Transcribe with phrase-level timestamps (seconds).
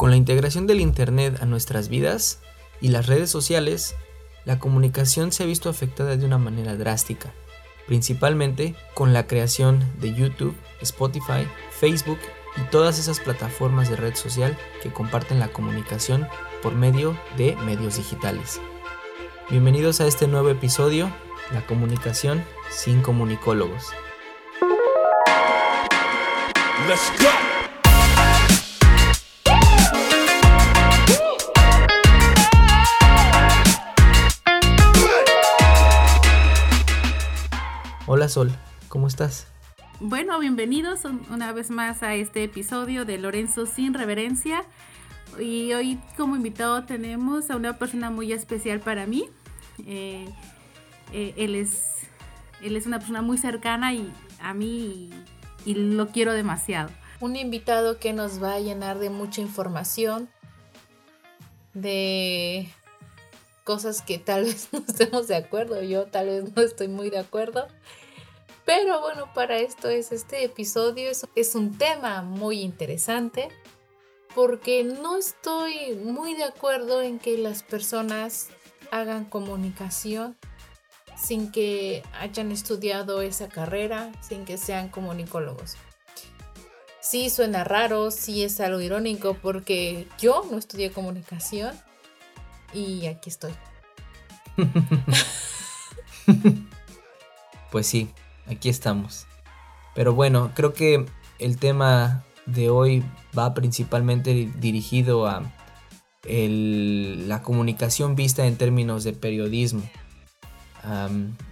[0.00, 2.38] Con la integración del Internet a nuestras vidas
[2.80, 3.94] y las redes sociales,
[4.46, 7.34] la comunicación se ha visto afectada de una manera drástica,
[7.86, 11.46] principalmente con la creación de YouTube, Spotify,
[11.78, 12.16] Facebook
[12.56, 16.26] y todas esas plataformas de red social que comparten la comunicación
[16.62, 18.58] por medio de medios digitales.
[19.50, 21.14] Bienvenidos a este nuevo episodio,
[21.52, 23.88] La comunicación sin comunicólogos.
[38.20, 38.52] Hola Sol,
[38.88, 39.46] ¿cómo estás?
[39.98, 44.62] Bueno, bienvenidos una vez más a este episodio de Lorenzo sin reverencia.
[45.38, 49.24] Y hoy como invitado tenemos a una persona muy especial para mí.
[49.86, 50.26] Eh,
[51.14, 51.80] eh, él, es,
[52.60, 55.08] él es una persona muy cercana y a mí
[55.64, 56.90] y, lo quiero demasiado.
[57.20, 60.28] Un invitado que nos va a llenar de mucha información,
[61.72, 62.68] de
[63.64, 67.20] cosas que tal vez no estemos de acuerdo, yo tal vez no estoy muy de
[67.20, 67.66] acuerdo.
[68.72, 73.48] Pero bueno, para esto es este episodio, es, un tema muy interesante
[74.32, 78.46] porque no estoy muy de acuerdo en que las personas
[78.92, 80.36] hagan comunicación
[81.16, 85.74] sin que hayan estudiado esa carrera, sin que sean comunicólogos.
[87.00, 91.76] Sí suena raro, sí es algo irónico porque yo no estudié comunicación
[92.72, 93.52] y aquí estoy.
[97.72, 98.14] pues sí,
[98.50, 99.26] aquí estamos.
[99.94, 101.06] Pero bueno, creo que
[101.38, 103.04] el tema de hoy
[103.36, 105.42] va principalmente dirigido a
[106.24, 109.82] la comunicación vista en términos de periodismo.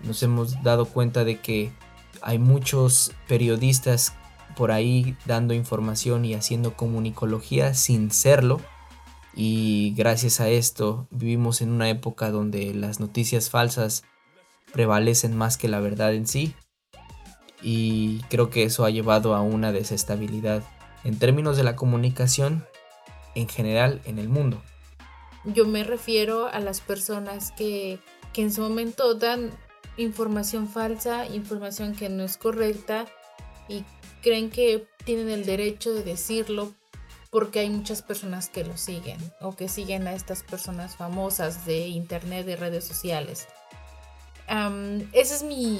[0.04, 1.72] nos hemos dado cuenta de que
[2.20, 4.14] hay muchos periodistas
[4.56, 8.60] por ahí dando información y haciendo comunicología sin serlo.
[9.34, 14.02] Y gracias a esto vivimos en una época donde las noticias falsas
[14.72, 16.54] prevalecen más que la verdad en sí.
[17.62, 20.62] Y creo que eso ha llevado a una desestabilidad
[21.04, 22.66] en términos de la comunicación
[23.34, 24.62] en general en el mundo.
[25.44, 27.98] Yo me refiero a las personas que,
[28.32, 29.50] que en su momento dan
[29.96, 33.06] información falsa, información que no es correcta
[33.68, 33.84] y
[34.22, 36.74] creen que tienen el derecho de decirlo
[37.30, 41.88] porque hay muchas personas que lo siguen o que siguen a estas personas famosas de
[41.88, 43.46] internet, de redes sociales.
[45.12, 45.78] ese es mi,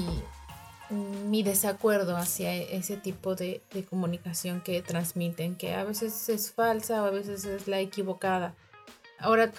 [0.91, 7.07] mi desacuerdo hacia ese tipo de, comunicación que transmiten, que a veces es falsa o
[7.07, 8.55] a veces es la equivocada.
[9.19, 9.53] Ahora,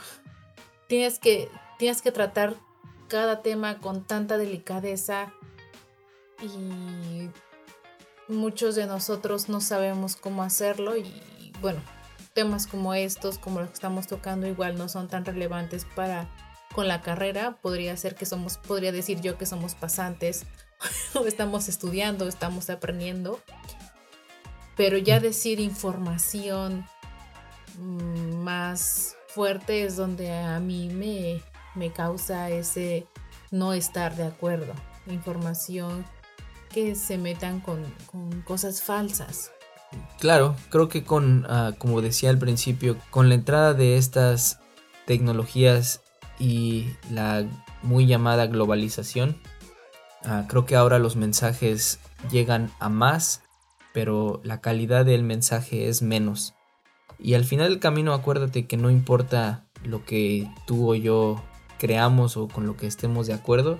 [0.87, 2.55] tienes que, tienes que tratar
[3.07, 5.31] cada tema con tanta delicadeza
[6.41, 7.29] y
[8.31, 11.81] muchos de nosotros no sabemos cómo hacerlo y bueno,
[12.33, 16.29] temas como estos, como los que estamos tocando, igual no son tan relevantes para
[16.73, 17.57] con la carrera.
[17.61, 20.45] Podría ser que somos, podría decir yo que somos pasantes
[21.25, 23.39] estamos estudiando, estamos aprendiendo.
[24.75, 26.85] Pero ya decir información
[27.77, 31.41] mm, más fuerte es donde a mí me,
[31.75, 33.05] me causa ese
[33.51, 34.73] no estar de acuerdo.
[35.07, 36.05] Información
[36.69, 37.83] que se metan con,
[38.45, 39.51] cosas falsas.
[40.19, 44.59] Claro, creo que con, ah, como decía al principio, con la entrada de estas
[45.05, 46.01] tecnologías
[46.37, 47.45] y la
[47.81, 49.41] muy llamada globalización,
[50.23, 51.99] Ah, creo que ahora los mensajes
[52.31, 53.41] llegan a más,
[53.93, 56.53] pero la calidad del mensaje es menos.
[57.17, 61.41] Y al final del camino acuérdate que no importa lo que tú o yo
[61.77, 63.79] creamos o con lo que estemos de acuerdo,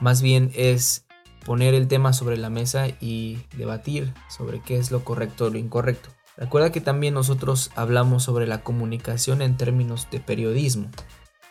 [0.00, 1.06] más bien es
[1.44, 5.58] poner el tema sobre la mesa y debatir sobre qué es lo correcto o lo
[5.58, 6.10] incorrecto.
[6.36, 10.88] Recuerda que también nosotros hablamos sobre la comunicación en términos de periodismo.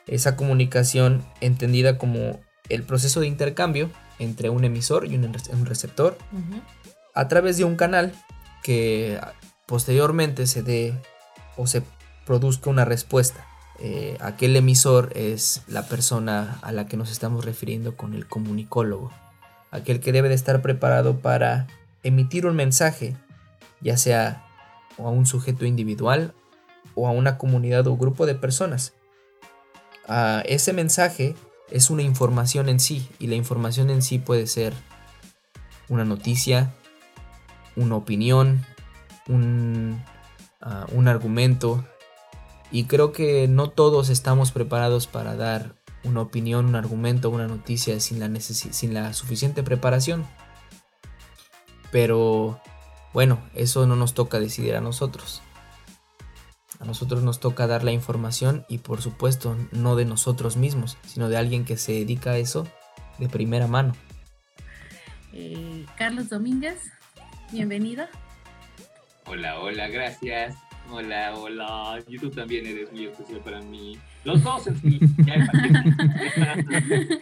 [0.05, 6.17] Esa comunicación entendida como el proceso de intercambio entre un emisor y un, receptor
[7.13, 8.13] a través de un canal
[8.63, 9.19] que
[9.65, 10.93] posteriormente se dé
[11.55, 11.83] o se
[12.25, 13.45] produzca una respuesta.
[13.79, 19.11] Eh, aquel emisor es la persona a la que nos estamos refiriendo con el comunicólogo,
[19.71, 21.67] aquel que debe de estar preparado para
[22.03, 23.15] emitir un mensaje,
[23.81, 24.45] ya sea
[24.97, 26.33] a un sujeto individual
[26.95, 28.93] o a una comunidad o grupo de personas.
[30.07, 31.35] A ese mensaje
[31.69, 34.73] es una información en sí y la información en sí puede ser
[35.89, 36.73] una noticia,
[37.75, 38.65] una opinión,
[39.27, 40.03] un,
[40.61, 41.85] ah, un argumento
[42.71, 47.99] y creo que no todos estamos preparados para dar una opinión, un argumento, una noticia
[47.99, 50.25] sin la, sin la suficiente preparación.
[51.91, 52.59] Pero
[53.13, 55.41] bueno, eso no nos toca decidir a nosotros.
[56.85, 61.37] Nosotros nos toca dar la información y por supuesto no de nosotros mismos, sino de
[61.37, 62.67] alguien que se dedica a eso
[63.17, 63.93] de primera mano.
[65.33, 66.91] Eh, Carlos Domínguez,
[67.51, 68.05] bienvenido.
[69.25, 70.55] Hola, hola, gracias.
[70.89, 71.99] Hola, hola.
[72.07, 73.97] YouTube también eres muy especial para mí.
[74.23, 74.99] Los dos en sí.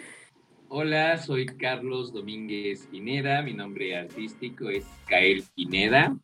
[0.69, 3.42] Hola, soy Carlos Domínguez Pineda.
[3.42, 6.16] Mi nombre artístico es Kael Pineda.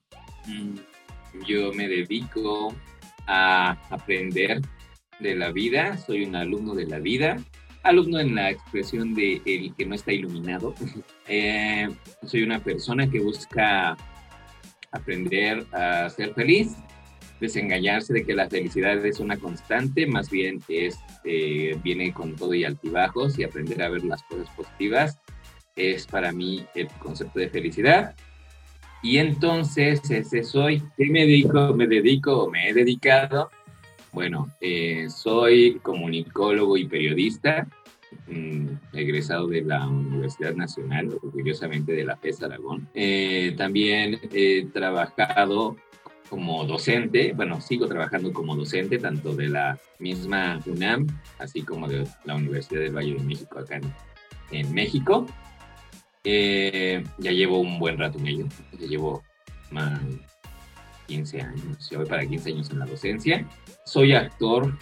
[0.45, 0.75] Mm,
[1.47, 2.75] yo me dedico
[3.31, 4.61] a aprender
[5.19, 5.97] de la vida.
[5.97, 7.37] Soy un alumno de la vida.
[7.83, 10.75] Alumno en la expresión de el que no está iluminado.
[11.33, 11.87] Eh,
[12.27, 13.95] soy una persona que busca
[14.91, 16.75] aprender a ser feliz,
[17.39, 22.53] desengañarse de que la felicidad es una constante, más bien es, eh, viene con todo
[22.53, 25.17] y altibajos y aprender a ver las cosas positivas
[25.75, 28.15] es para mí el concepto de felicidad.
[29.03, 31.73] Y entonces ese soy, ¿qué me dedico?
[31.73, 33.49] Me dedico, me he dedicado.
[34.11, 37.67] Bueno, eh, soy comunicólogo y periodista,
[38.27, 42.87] mm, egresado de la Universidad Nacional, orgullosamente de la PES Aragón.
[42.93, 45.77] Eh, también he trabajado
[46.31, 51.05] como docente, bueno, sigo trabajando como docente tanto de la misma UNAM,
[51.39, 53.81] así como de la Universidad del Valle de México acá
[54.51, 55.25] en, México.
[56.23, 58.45] Eh, ya llevo un buen rato en ello,
[58.79, 59.23] ya llevo
[59.71, 59.99] más
[61.07, 63.47] 15 años, ya voy para 15 años en la docencia.
[63.85, 64.77] Soy actor,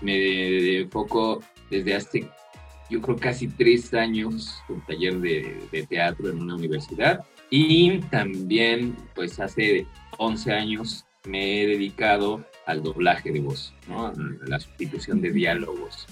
[0.00, 2.30] me enfoco desde hace,
[2.90, 8.96] yo creo, casi tres años un taller de, de teatro en una universidad y también,
[9.14, 9.86] pues hace
[10.18, 14.12] 11 años me he dedicado al doblaje de voz, ¿no?
[14.46, 16.06] la sustitución de diálogos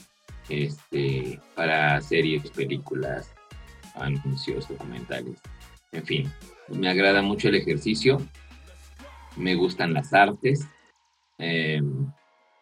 [0.49, 3.34] este, para series, películas,
[3.95, 5.41] anuncios, documentales.
[5.93, 6.33] En fin,
[6.69, 8.21] me agrada mucho el ejercicio,
[9.37, 10.67] me gustan las artes,
[11.39, 12.07] em,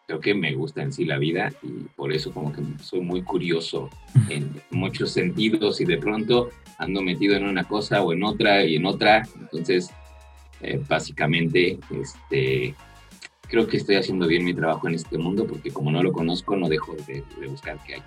[0.07, 3.23] creo que me gusta en sí la vida y por eso como que soy muy
[3.23, 3.89] curioso
[4.29, 8.75] en muchos sentidos y de pronto ando metido en una cosa o en otra y
[8.75, 9.23] en otra.
[9.39, 9.89] Entonces,
[10.61, 12.75] eh, básicamente, este,
[13.47, 16.55] creo que estoy haciendo bien mi trabajo en este mundo porque como no lo conozco,
[16.55, 18.03] no dejo de, buscar qué hay.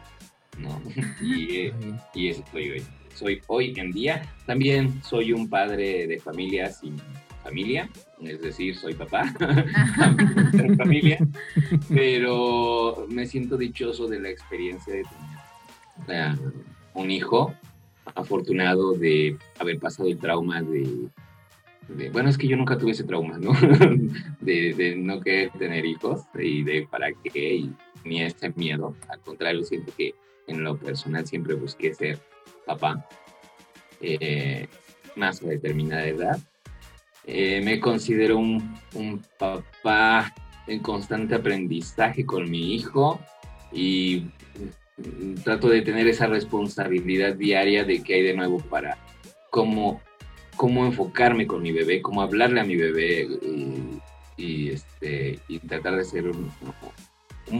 [0.58, 0.80] ¿no?
[1.22, 1.74] y, eh,
[2.14, 2.82] y eso estoy hoy.
[3.16, 4.22] Soy hoy en día.
[4.44, 6.96] También soy un padre de familia sin
[7.42, 7.88] familia,
[8.20, 9.32] es decir, soy papá,
[10.52, 11.18] de familia,
[11.88, 15.04] pero me siento dichoso de la experiencia de
[16.06, 16.36] tener
[16.94, 17.54] un hijo
[18.14, 21.08] afortunado de haber pasado el trauma de,
[22.12, 23.52] bueno, es que yo nunca tuve ese trauma, ¿no?
[24.40, 27.72] de, no querer tener hijos y de para qué, y
[28.04, 28.94] ni ese miedo.
[29.08, 30.14] Al contrario, siento que
[30.48, 32.18] en lo personal siempre busqué ser
[32.66, 33.08] papá,
[34.00, 34.66] eh,
[35.14, 36.38] más a determinada edad.
[37.24, 40.34] Eh, me considero un, un papá
[40.66, 43.18] en constante aprendizaje con mi hijo
[43.72, 44.26] y
[45.44, 48.98] trato de tener esa responsabilidad diaria de que hay de nuevo para
[49.50, 50.00] cómo,
[50.56, 53.28] cómo enfocarme con mi bebé, cómo hablarle a mi bebé
[54.36, 56.50] y, este, y tratar de ser un,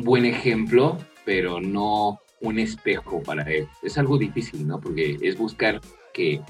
[0.03, 3.69] buen ejemplo, pero no un espejo para él.
[3.83, 4.81] Es algo difícil, ¿no?
[4.81, 5.81] Porque es buscar
[6.13, 6.41] que,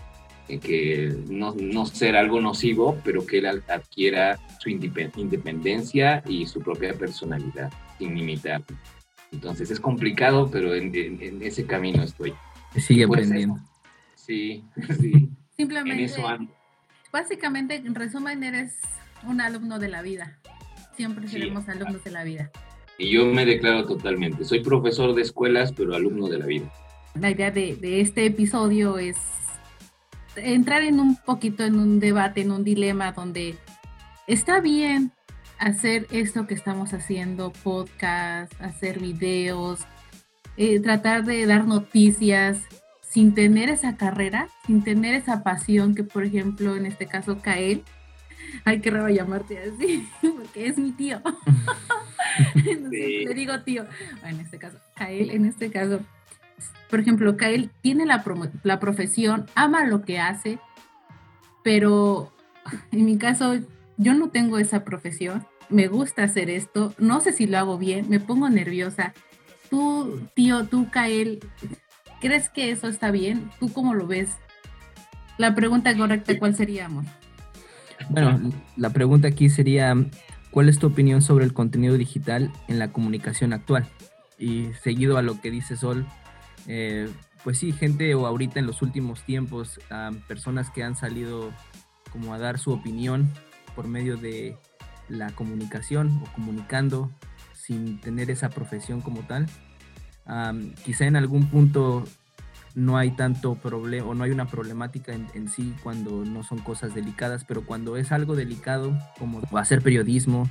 [0.47, 6.95] que no, no ser algo nocivo, pero que él adquiera su independencia y su propia
[6.95, 8.63] personalidad sin imitar.
[9.33, 10.93] Entonces es complicado, pero en,
[11.43, 12.35] ese camino estoy.
[12.77, 13.61] Sigue pues aprendiendo.
[14.15, 14.65] Sí,
[15.01, 15.31] sí.
[15.57, 15.99] Simplemente.
[15.99, 16.23] En eso
[17.13, 18.77] Básicamente, en resumen, eres
[19.27, 20.39] un alumno de la vida.
[20.97, 22.51] Siempre seremos alumnos de la vida.
[22.99, 24.45] Y yo me declaro totalmente.
[24.45, 26.73] Soy profesor de escuelas, pero alumno de la vida.
[27.15, 29.17] La idea de, de este episodio es
[30.37, 33.57] entrar en un poquito en un debate, en un dilema donde
[34.27, 35.13] está bien
[35.59, 39.81] hacer esto que estamos haciendo, podcast, hacer videos,
[40.57, 42.59] eh, tratar de dar noticias
[43.01, 47.83] sin tener esa carrera, sin tener esa pasión que, por ejemplo, en este caso, Kael,
[48.65, 51.21] hay que raro llamarte así, porque es mi tío.
[52.95, 53.85] le digo tío.
[54.25, 56.01] En este caso, Kael, en este caso,
[56.91, 58.25] por ejemplo, Kael tiene la,
[58.63, 60.59] la profesión, ama lo que hace,
[61.65, 62.33] pero
[62.93, 63.57] en mi caso
[63.97, 68.09] yo no tengo esa profesión, me gusta hacer esto, no sé si lo hago bien,
[68.09, 69.15] me pongo nerviosa.
[69.71, 71.41] Tú, tío, tú, Kael,
[72.21, 73.51] ¿crees que eso está bien?
[73.59, 74.37] ¿Tú cómo lo ves?
[75.39, 77.05] La pregunta correcta, ¿cuál sería, amor?
[78.09, 79.95] Bueno, la pregunta aquí sería,
[80.57, 83.87] ¿cuál es tu opinión sobre el contenido digital en la comunicación actual?
[84.39, 86.07] Y seguido a lo que dice Sol,
[86.67, 87.11] eh,
[87.45, 89.79] pues sí, gente o ahorita en los últimos tiempos,
[90.27, 91.53] personas que han salido
[92.11, 93.31] como a dar su opinión
[93.75, 94.57] por medio de
[95.11, 97.11] la comunicación o comunicando
[97.53, 99.45] sin tener esa profesión como tal.
[100.87, 102.03] quizá en algún punto
[102.77, 106.95] no hay tanto problema o no hay una problemática en, sí cuando no son cosas
[106.95, 110.49] delicadas, pero cuando es algo delicado como hacer periodismo,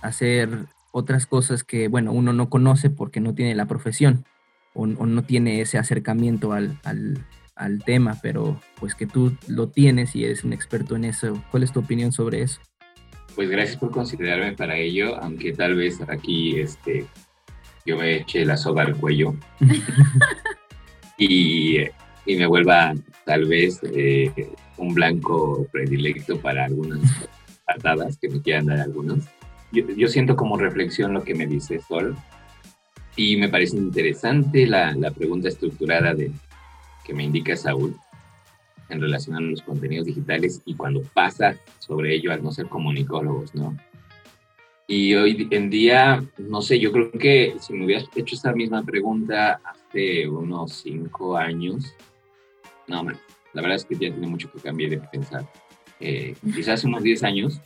[0.00, 4.24] hacer otras cosas que, bueno, uno no conoce porque no tiene la profesión
[4.72, 10.24] o, no tiene ese acercamiento al, al, tema, pero pues que tú lo tienes y
[10.24, 11.42] eres un experto en eso.
[11.50, 12.60] ¿Cuál es tu opinión sobre eso?
[13.36, 17.06] Pues gracias por considerarme para ello, aunque tal vez aquí este,
[17.84, 19.36] yo me eche la soga al cuello.
[21.18, 21.78] y,
[22.26, 24.30] y me vuelva tal vez eh,
[24.76, 27.00] un blanco predilecto para algunas
[27.66, 29.24] patadas que me quieran dar algunos.
[29.72, 32.16] Yo, yo, siento como reflexión lo que me dice Sol
[33.16, 36.30] y me parece interesante la, la pregunta estructurada de,
[37.04, 37.96] que me indica Saúl
[38.88, 43.54] en relación a los contenidos digitales y cuando pasa sobre ello al no ser comunicólogos,
[43.54, 43.76] ¿no?
[44.86, 48.82] Y hoy en día, no sé, yo creo que si me hubieras hecho esa misma
[48.82, 49.60] pregunta
[49.92, 51.94] hace unos cinco años,
[52.86, 55.46] no, la verdad es que ya tiene mucho que cambiar de pensar.
[56.00, 57.60] Eh, quizás unos 10 años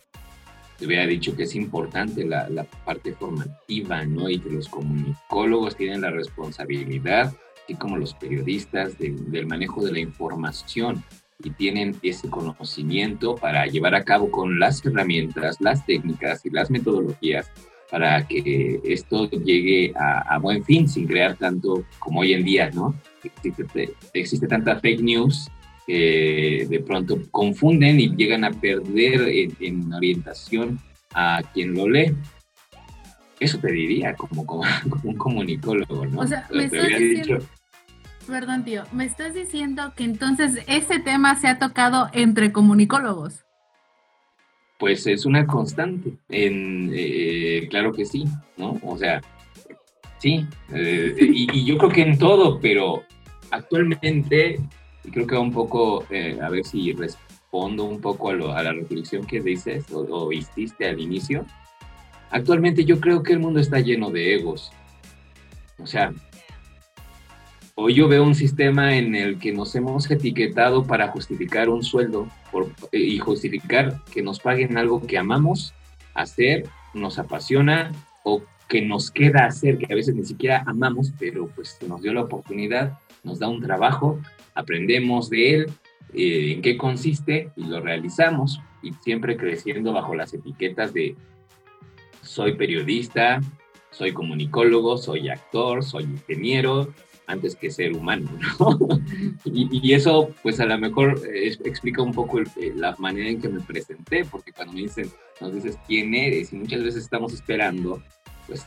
[0.77, 4.29] te hubiera dicho que es importante la, parte formativa, ¿no?
[4.29, 7.33] Y que los comunicólogos tienen la responsabilidad,
[7.65, 11.03] así como los periodistas, del manejo de la información
[11.43, 16.71] y tienen ese conocimiento para llevar a cabo con las herramientas, las técnicas y las
[16.71, 17.51] metodologías
[17.91, 22.95] para que esto llegue a, buen fin sin crear tanto como hoy en día, ¿no?
[23.23, 25.49] Existe, existe tanta fake news
[25.87, 29.29] que de pronto confunden y llegan a perder
[29.61, 30.81] en, orientación
[31.15, 32.13] a quien lo lee.
[33.39, 34.63] Eso te diría como, como,
[35.05, 36.21] un comunicólogo, ¿no?
[36.21, 37.39] O sea, me estás diciendo,
[38.27, 43.46] Perdón, tío, me estás diciendo que entonces ese tema se ha tocado entre comunicólogos.
[44.79, 48.25] Pues es una constante, eh, claro que sí,
[48.59, 48.79] ¿no?
[48.83, 49.23] O sea,
[50.19, 53.03] sí, eh, y, yo creo que en todo, pero
[53.51, 54.61] actualmente,
[55.03, 59.27] y creo que un poco, eh, a ver si respondo un poco a, la reflexión
[59.27, 61.47] que dices o, o hiciste al inicio,
[62.31, 64.73] actualmente yo creo que el mundo está lleno de egos.
[65.79, 66.13] O sea,
[67.79, 72.27] Hoy yo veo un sistema en el que nos hemos etiquetado para justificar un sueldo
[72.93, 75.75] eh, y justificar que nos paguen algo que amamos
[76.15, 77.93] hacer, nos apasiona
[78.25, 82.13] o que nos queda hacer, que a veces ni siquiera amamos, pero pues nos dio
[82.13, 84.19] la oportunidad, nos da un trabajo,
[84.55, 85.67] aprendemos de él,
[86.15, 91.17] eh, en qué consiste y lo realizamos y siempre creciendo bajo las etiquetas de
[92.23, 93.41] soy periodista,
[93.91, 96.93] soy comunicólogo, soy actor, soy ingeniero,
[97.27, 98.79] antes que ser humano, ¿no?
[99.45, 103.49] y, eso, pues a lo mejor eh, explica un poco eh, la manera en que
[103.49, 108.03] me presenté, porque cuando me dicen, nos dices quién eres, y muchas veces estamos esperando,
[108.47, 108.67] pues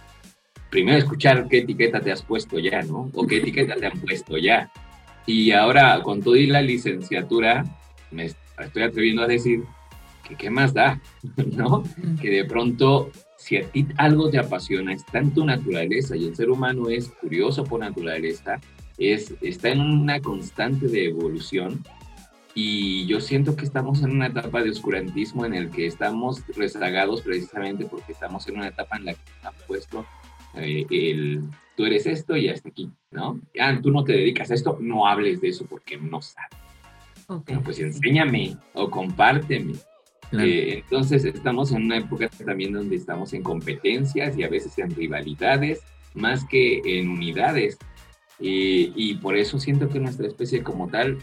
[0.70, 3.10] primero escuchar qué etiqueta te has puesto ya, ¿no?
[3.14, 4.72] O qué etiqueta te han puesto ya.
[5.26, 7.64] Y ahora, con todo y la licenciatura,
[8.12, 9.64] me estoy atreviendo a decir
[10.28, 11.02] que qué más da,
[11.56, 11.84] ¿no?
[12.22, 16.36] Que de pronto si a ti algo te apasiona, está en tu naturaleza y el
[16.36, 18.60] ser humano es curioso por naturaleza,
[18.98, 21.82] es, está en una constante de evolución
[22.54, 27.22] y yo siento que estamos en una etapa de oscurantismo en el que estamos rezagados
[27.22, 30.06] precisamente porque estamos en una etapa en la que nos han puesto
[30.56, 31.44] eh, el
[31.78, 33.40] tú eres esto y hasta aquí, ¿no?
[33.58, 36.50] Ah, tú no te dedicas a esto, no hables de eso porque no sabes.
[37.64, 39.76] pues enséñame o compárteme
[40.32, 44.94] eh, entonces estamos en una época también donde estamos en competencias y a veces en
[44.94, 45.82] rivalidades
[46.14, 47.78] más que en unidades.
[48.40, 51.18] y por eso siento que nuestra especie como tal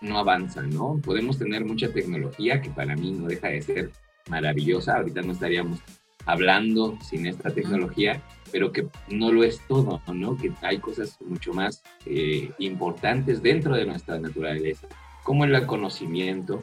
[0.00, 1.00] no avanza, ¿no?
[1.02, 3.90] Podemos tener mucha tecnología que para mí no deja de ser
[4.28, 4.96] maravillosa.
[4.96, 5.80] Ahorita no estaríamos
[6.26, 10.36] hablando sin esta tecnología, pero que no lo es todo, ¿no?
[10.36, 14.88] Que hay cosas mucho más eh, importantes dentro de nuestra naturaleza,
[15.22, 16.62] como el conocimiento,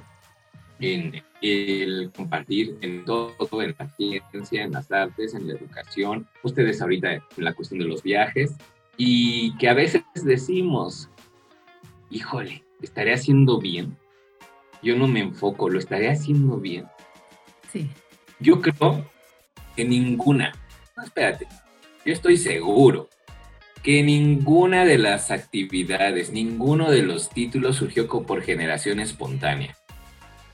[0.80, 6.82] en el compartir en todo, en la ciencia, en las artes, en la educación, ustedes
[6.82, 8.56] ahorita en la cuestión de los viajes,
[8.98, 11.10] y que a veces decimos,
[12.10, 13.98] híjole, ¿estaré haciendo bien?
[14.82, 16.86] Yo no me enfoco, ¿lo estaré haciendo bien?
[17.72, 17.90] Sí.
[18.40, 19.10] Yo creo
[19.76, 20.54] que ninguna,
[20.98, 21.48] no, espérate,
[22.06, 23.10] yo estoy seguro
[23.82, 29.78] que ninguna de las actividades, ninguno de los títulos surgió por generación espontánea.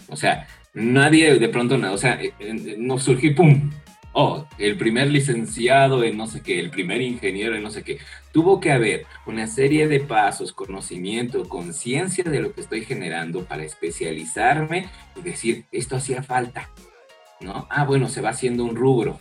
[0.10, 3.72] O sea, nadie de pronto, o sea, eh, eh, no surgió, ¡pum!
[4.12, 8.00] Oh, el primer licenciado en no sé qué, el primer ingeniero en no sé qué.
[8.32, 13.63] Tuvo que haber una serie de pasos, conocimiento, conciencia de lo que estoy generando para
[13.63, 16.70] especializarme y decir, esto hacía falta.
[17.39, 17.68] ¿no?
[17.70, 19.20] Ah, bueno, se va haciendo un rubro.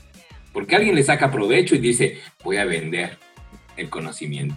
[0.53, 3.19] Porque alguien le saca provecho y dice, voy a vender
[3.77, 4.57] el conocimiento.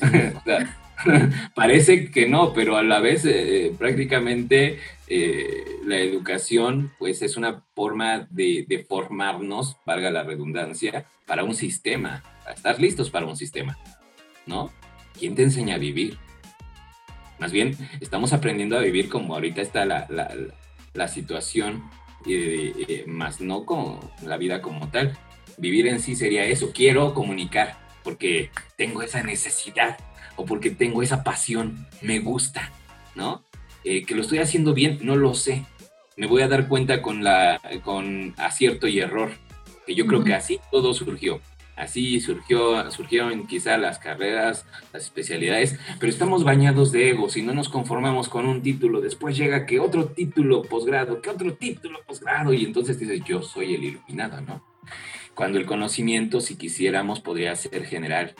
[1.54, 7.64] parece que no, pero a la vez eh, prácticamente eh, la educación pues es una
[7.74, 13.36] forma de, de, formarnos, valga la redundancia, para un sistema, para estar listos para un
[13.36, 13.78] sistema,
[14.46, 14.72] ¿no?
[15.18, 16.18] ¿Quién te enseña a vivir?
[17.38, 20.34] Más bien, estamos aprendiendo a vivir como ahorita está la, la,
[20.92, 21.88] la situación,
[22.26, 25.16] eh, más no con la vida como tal.
[25.56, 29.98] Vivir en sí sería eso, quiero comunicar, porque tengo esa necesidad
[30.36, 32.70] o porque tengo esa pasión, me gusta,
[33.14, 33.44] ¿no?
[33.84, 35.64] Eh, que lo estoy haciendo bien, no lo sé.
[36.16, 39.30] Me voy a dar cuenta con, la, con acierto y error,
[39.86, 41.40] que yo creo que así todo surgió.
[41.76, 47.54] Así surgió, surgieron quizá las carreras, las especialidades, pero estamos bañados de ego, si no
[47.54, 52.52] nos conformamos con un título, después llega que otro título posgrado, que otro título posgrado,
[52.52, 54.62] y entonces dices, yo soy el iluminado, ¿no?
[55.34, 58.34] Cuando el conocimiento, si quisiéramos, podría ser general,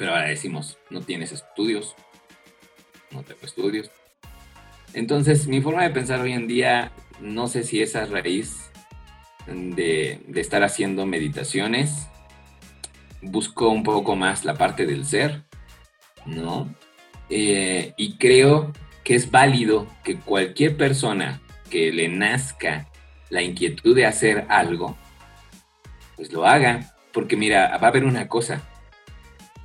[0.00, 1.94] pero ahora decimos, no tienes estudios,
[3.10, 3.90] no tengo estudios.
[4.94, 6.90] Entonces, mi forma de pensar hoy en día,
[7.20, 8.70] no sé si esa raíz
[9.46, 12.08] de, estar haciendo meditaciones,
[13.20, 15.42] busco un poco más la parte del ser,
[16.24, 16.74] ¿no?
[17.28, 18.72] Eh, y creo
[19.04, 22.88] que es válido que cualquier persona que le nazca
[23.28, 24.96] la inquietud de hacer algo,
[26.16, 26.94] pues lo haga.
[27.12, 28.62] Porque mira, va a haber una cosa.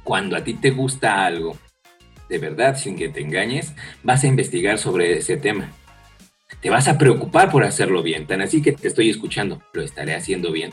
[0.06, 1.58] Cuando a ti te gusta algo,
[2.30, 5.70] de verdad, sin que te engañes, vas a investigar sobre ese tema.
[6.62, 8.26] Te vas a preocupar por hacerlo bien.
[8.26, 10.72] Tan así que te estoy escuchando, lo estaré haciendo bien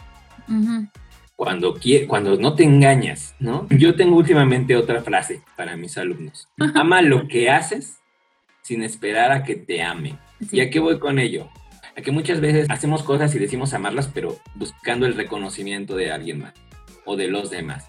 [1.42, 1.74] cuando,
[2.06, 3.66] cuando no te engañas, ¿no?
[3.70, 6.48] Yo tengo últimamente otra frase para mis alumnos.
[6.74, 7.98] Ama lo que haces
[8.62, 10.18] sin esperar a que te amen.
[10.52, 11.48] ¿Y a qué voy con ello?
[11.96, 16.40] A que muchas veces hacemos cosas y decimos amarlas, pero buscando el reconocimiento de alguien
[16.42, 16.54] más
[17.04, 17.88] o de los demás.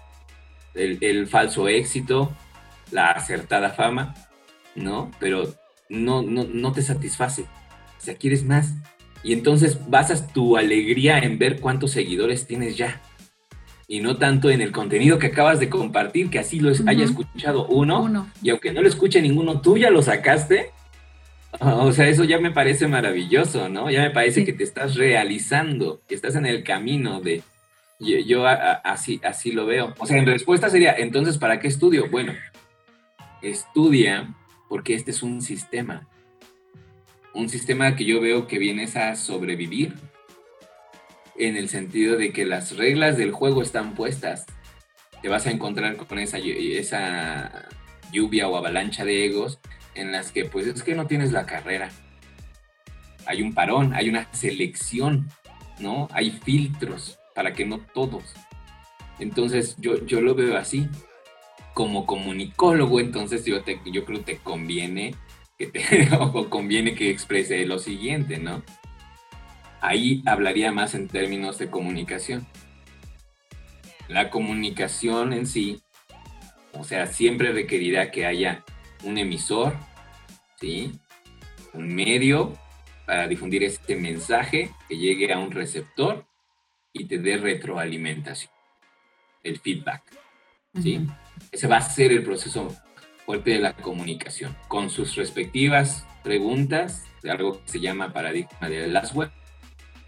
[0.74, 2.32] El, el falso éxito,
[2.90, 4.14] la acertada fama,
[4.74, 5.10] ¿no?
[5.20, 5.54] Pero
[5.88, 7.42] no, no, no te satisface.
[7.42, 8.74] O sea, quieres más.
[9.22, 13.00] Y entonces basas tu alegría en ver cuántos seguidores tienes ya
[13.86, 17.66] y no tanto en el contenido que acabas de compartir, que así lo haya escuchado
[17.66, 20.70] uno, y aunque no lo escuche ninguno, tú ya lo sacaste.
[21.60, 23.88] O sea, eso ya me parece maravilloso, ¿no?
[23.90, 27.42] Ya me parece que te estás realizando, que estás en el camino de...
[28.00, 29.94] Yo, así, así lo veo.
[29.98, 32.10] O sea, en respuesta sería, entonces, ¿para qué estudio?
[32.10, 32.34] Bueno,
[33.40, 34.34] estudia
[34.68, 36.08] porque este es un sistema.
[37.32, 39.94] Un sistema que yo veo que vienes a sobrevivir
[41.36, 44.46] en el sentido de que las reglas del juego están puestas.
[45.22, 47.68] Te vas a encontrar con esa, esa
[48.12, 49.58] lluvia o avalancha de egos
[49.94, 51.90] en las que pues es que no tienes la carrera.
[53.26, 55.28] Hay un parón, hay una selección,
[55.78, 56.08] ¿no?
[56.12, 58.34] Hay filtros para que no todos.
[59.18, 60.88] Entonces yo, yo lo veo así.
[61.74, 65.14] Como comunicólogo, entonces yo, te, yo creo que te conviene
[65.58, 68.62] que te, o conviene que exprese lo siguiente, ¿no?
[69.84, 72.46] ahí hablaría más en términos de comunicación.
[74.08, 75.82] La comunicación en sí,
[76.72, 78.64] o sea, siempre requerirá que haya
[79.02, 79.76] un emisor,
[80.58, 80.92] ¿sí?
[81.74, 82.56] Un medio
[83.06, 86.26] para difundir este mensaje que llegue a un receptor
[86.94, 88.50] y te dé retroalimentación,
[89.42, 90.02] el feedback,
[90.80, 91.06] ¿sí?
[91.52, 92.74] Ese va a ser el proceso
[93.26, 98.86] fuerte de la comunicación, con sus respectivas preguntas, de algo que se llama paradigma de
[98.86, 99.30] las web,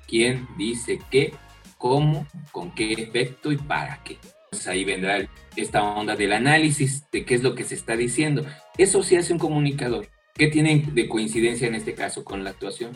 [0.07, 1.35] quién dice qué,
[1.77, 4.19] cómo, con qué efecto y para qué.
[4.45, 8.47] Entonces ahí vendrá esta onda del análisis de qué es lo que se está diciendo.
[8.79, 10.09] Eso sí hace un comunicador.
[10.35, 12.93] ¿Qué tiene de coincidencia en este caso con la actuación?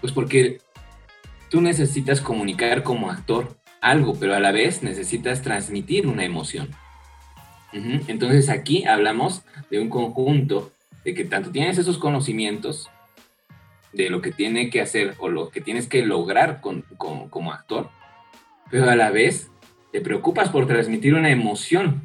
[0.00, 0.58] Pues porque
[1.48, 6.70] tú necesitas comunicar como actor algo, pero a la vez necesitas transmitir una emoción.
[7.72, 10.72] Entonces aquí hablamos de un conjunto
[11.04, 12.90] de que tanto tienes esos conocimientos
[13.92, 17.90] de lo que tiene que hacer o lo que tienes que lograr con, como actor,
[18.70, 19.50] pero a la vez
[19.92, 22.02] te preocupas por transmitir una emoción,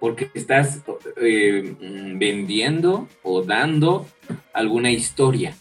[0.00, 0.82] porque estás
[1.20, 1.74] eh,
[2.16, 4.06] vendiendo o dando
[4.52, 5.54] alguna historia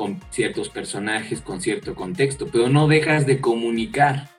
[0.00, 4.30] con ciertos personajes, con cierto contexto, pero no dejas de comunicar.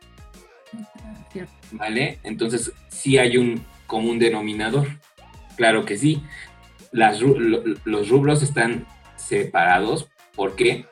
[1.71, 2.17] ¿Vale?
[2.24, 4.88] Entonces, sí hay un común denominador.
[5.58, 6.24] Claro que sí.
[6.91, 10.10] Las, los rubros están separados.
[10.36, 10.88] ¿Por qué?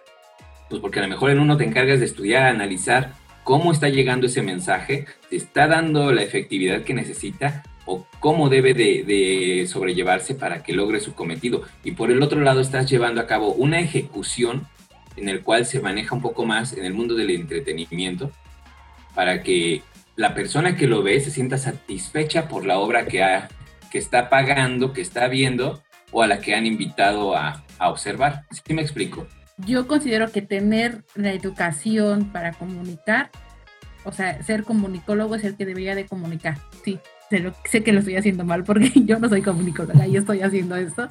[0.70, 4.28] Pues porque a lo mejor en uno te encargas de estudiar, analizar cómo está llegando
[4.28, 10.62] ese mensaje, te está dando la efectividad que necesita o cómo debe de, sobrellevarse para
[10.62, 11.64] que logre su cometido.
[11.84, 14.68] Y por el otro lado estás llevando a cabo una ejecución
[15.16, 18.32] en el cual se maneja un poco más en el mundo del entretenimiento
[19.16, 19.82] para que
[20.16, 23.50] la persona que lo ve se sienta satisfecha por la obra que, ha,
[23.90, 28.44] que está pagando, que está viendo o a la que han invitado a, a observar.
[28.52, 29.26] ¿Sí me explico?
[29.66, 33.32] Yo considero que tener la educación para comunicar,
[34.04, 36.60] o sea, ser comunicólogo es el que debería de comunicar.
[36.86, 37.00] Sí,
[37.30, 40.76] sé, sé que lo estoy haciendo mal porque yo no soy comunicóloga y estoy haciendo
[40.76, 41.10] esto,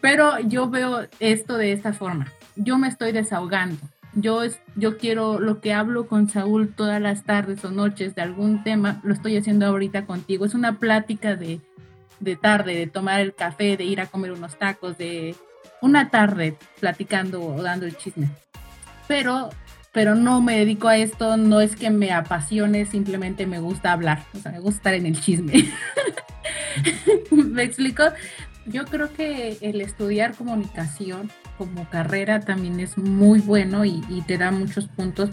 [0.00, 2.30] pero yo veo esto de esta forma.
[2.56, 3.78] Yo me estoy desahogando.
[4.12, 4.42] Yo,
[4.76, 9.00] yo quiero lo que hablo con Saúl todas las tardes o noches de algún tema,
[9.02, 10.44] lo estoy haciendo ahorita contigo.
[10.44, 11.60] Es una plática de,
[12.20, 15.34] de tarde, de tomar el café, de ir a comer unos tacos, de
[15.80, 18.28] una tarde platicando o dando el chisme.
[19.08, 19.50] Pero,
[19.94, 24.24] pero no me dedico a esto, no es que me apasione, simplemente me gusta hablar,
[24.34, 25.52] o sea, me gusta estar en el chisme.
[27.30, 28.02] ¿Me explico?
[28.66, 34.36] Yo creo que el estudiar comunicación como carrera también es muy bueno y, y te
[34.36, 35.30] da muchos puntos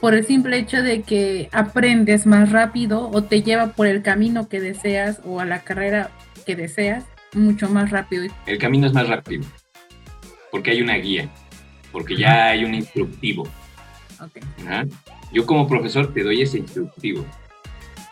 [0.00, 4.48] por el simple hecho de que aprendes más rápido o te lleva por el camino
[4.48, 6.10] que deseas o a la carrera
[6.46, 8.26] que deseas mucho más rápido.
[8.46, 9.44] El camino es más rápido
[10.50, 11.28] porque hay una guía,
[11.92, 13.46] porque ya hay un instructivo.
[14.20, 14.42] Okay.
[15.32, 17.24] Yo como profesor te doy ese instructivo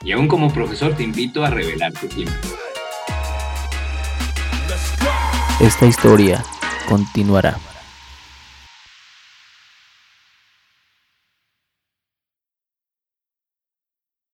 [0.02, 2.36] y aún como profesor te invito a revelarte siempre.
[5.60, 6.44] Esta historia
[6.88, 7.56] continuará.